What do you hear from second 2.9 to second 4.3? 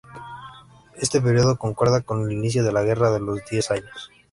de los diez años.